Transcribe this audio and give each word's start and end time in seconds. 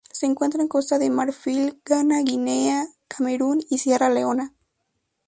Se 0.11 0.25
encuentra 0.25 0.63
en 0.63 0.67
Costa 0.67 0.97
de 0.97 1.11
Marfil, 1.11 1.79
Ghana, 1.85 2.23
Guinea, 2.23 2.87
Camerún 3.07 3.61
y 3.69 3.77
Sierra 3.77 4.09
Leona. 4.09 4.55